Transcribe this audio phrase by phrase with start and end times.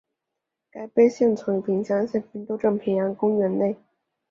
[0.71, 3.77] 该碑现存平乡县丰州镇平安公园内。